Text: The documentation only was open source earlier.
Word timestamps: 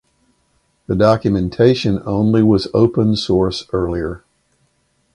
The 0.87 0.95
documentation 0.95 2.01
only 2.07 2.41
was 2.41 2.67
open 2.73 3.15
source 3.15 3.67
earlier. 3.71 4.23